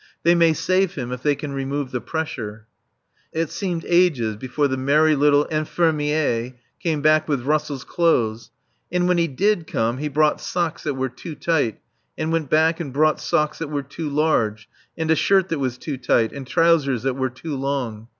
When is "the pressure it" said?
1.91-3.51